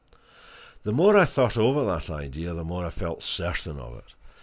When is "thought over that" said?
1.25-2.09